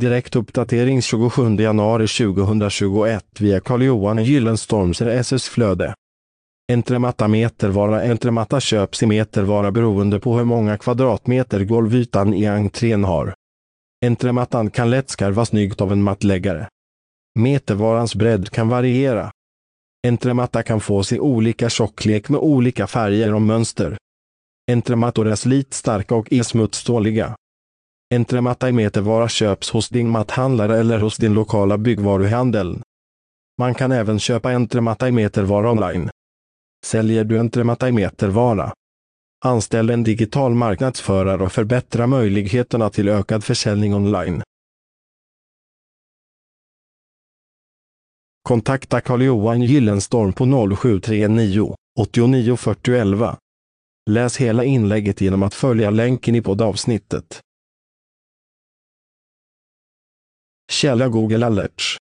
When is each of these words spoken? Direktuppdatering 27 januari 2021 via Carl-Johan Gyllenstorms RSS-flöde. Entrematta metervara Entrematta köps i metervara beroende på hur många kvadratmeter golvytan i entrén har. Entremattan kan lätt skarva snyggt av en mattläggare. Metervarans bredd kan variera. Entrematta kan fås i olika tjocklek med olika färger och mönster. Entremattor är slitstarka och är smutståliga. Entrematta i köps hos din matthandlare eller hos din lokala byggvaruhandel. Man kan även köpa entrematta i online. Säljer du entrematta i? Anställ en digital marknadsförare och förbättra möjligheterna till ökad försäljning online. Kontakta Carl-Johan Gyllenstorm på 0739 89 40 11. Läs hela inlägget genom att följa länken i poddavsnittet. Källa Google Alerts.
Direktuppdatering 0.00 1.02
27 1.02 1.60
januari 1.60 2.06
2021 2.06 3.40
via 3.40 3.60
Carl-Johan 3.60 4.24
Gyllenstorms 4.24 5.02
RSS-flöde. 5.02 5.94
Entrematta 6.72 7.28
metervara 7.28 8.02
Entrematta 8.02 8.60
köps 8.60 9.02
i 9.02 9.06
metervara 9.06 9.70
beroende 9.70 10.20
på 10.20 10.38
hur 10.38 10.44
många 10.44 10.78
kvadratmeter 10.78 11.64
golvytan 11.64 12.34
i 12.34 12.46
entrén 12.46 13.04
har. 13.04 13.34
Entremattan 14.06 14.70
kan 14.70 14.90
lätt 14.90 15.10
skarva 15.10 15.44
snyggt 15.44 15.80
av 15.80 15.92
en 15.92 16.02
mattläggare. 16.02 16.68
Metervarans 17.38 18.14
bredd 18.14 18.50
kan 18.50 18.68
variera. 18.68 19.30
Entrematta 20.06 20.62
kan 20.62 20.80
fås 20.80 21.12
i 21.12 21.18
olika 21.18 21.70
tjocklek 21.70 22.28
med 22.28 22.40
olika 22.40 22.86
färger 22.86 23.34
och 23.34 23.42
mönster. 23.42 23.96
Entremattor 24.70 25.28
är 25.28 25.36
slitstarka 25.36 26.14
och 26.14 26.32
är 26.32 26.42
smutståliga. 26.42 27.36
Entrematta 28.14 28.68
i 28.68 28.72
köps 29.28 29.70
hos 29.70 29.88
din 29.88 30.08
matthandlare 30.08 30.78
eller 30.78 30.98
hos 30.98 31.16
din 31.16 31.34
lokala 31.34 31.78
byggvaruhandel. 31.78 32.82
Man 33.58 33.74
kan 33.74 33.92
även 33.92 34.18
köpa 34.18 34.52
entrematta 34.52 35.08
i 35.08 35.12
online. 35.66 36.10
Säljer 36.86 37.24
du 37.24 37.38
entrematta 37.38 37.88
i? 37.88 38.72
Anställ 39.44 39.90
en 39.90 40.04
digital 40.04 40.54
marknadsförare 40.54 41.44
och 41.44 41.52
förbättra 41.52 42.06
möjligheterna 42.06 42.90
till 42.90 43.08
ökad 43.08 43.44
försäljning 43.44 43.94
online. 43.94 44.42
Kontakta 48.42 49.00
Carl-Johan 49.00 49.62
Gyllenstorm 49.62 50.32
på 50.32 50.76
0739 50.76 51.74
89 51.98 52.56
40 52.56 52.92
11. 52.92 53.36
Läs 54.10 54.36
hela 54.36 54.64
inlägget 54.64 55.20
genom 55.20 55.42
att 55.42 55.54
följa 55.54 55.90
länken 55.90 56.34
i 56.34 56.42
poddavsnittet. 56.42 57.40
Källa 60.80 61.08
Google 61.08 61.46
Alerts. 61.46 61.96